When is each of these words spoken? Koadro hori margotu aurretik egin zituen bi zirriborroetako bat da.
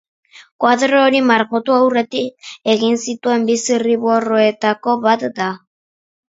Koadro 0.63 1.01
hori 1.07 1.19
margotu 1.31 1.75
aurretik 1.79 2.49
egin 2.73 2.97
zituen 3.05 3.45
bi 3.51 3.59
zirriborroetako 3.67 4.97
bat 5.07 5.29
da. 5.43 5.53